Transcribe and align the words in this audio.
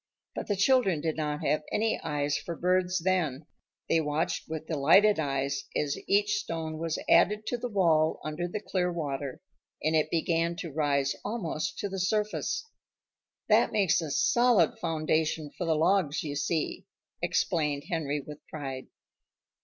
But 0.33 0.47
the 0.47 0.55
children 0.55 0.99
did 0.99 1.15
not 1.15 1.43
have 1.45 1.61
any 1.71 1.99
eyes 1.99 2.35
for 2.35 2.55
birds 2.55 2.97
then. 2.97 3.45
They 3.87 4.01
watched 4.01 4.49
with 4.49 4.65
delighted 4.65 5.19
eyes 5.19 5.65
as 5.75 5.95
each 6.07 6.37
stone 6.39 6.79
was 6.79 6.97
added 7.07 7.45
to 7.45 7.57
the 7.59 7.69
wall 7.69 8.19
under 8.25 8.47
the 8.47 8.61
clear 8.61 8.91
water, 8.91 9.41
and 9.83 9.95
it 9.95 10.09
began 10.09 10.55
to 10.55 10.71
rise 10.73 11.13
almost 11.23 11.77
to 11.77 11.87
the 11.87 11.99
surface. 11.99 12.67
"That 13.47 13.71
makes 13.71 14.01
a 14.01 14.09
solid 14.09 14.79
foundation 14.79 15.51
for 15.55 15.65
the 15.67 15.75
logs, 15.75 16.23
you 16.23 16.35
see," 16.35 16.87
explained 17.21 17.83
Henry 17.87 18.21
with 18.21 18.39
pride. 18.47 18.87